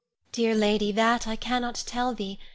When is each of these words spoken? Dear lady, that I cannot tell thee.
Dear 0.31 0.55
lady, 0.55 0.91
that 0.93 1.27
I 1.27 1.35
cannot 1.35 1.75
tell 1.85 2.15
thee. 2.15 2.39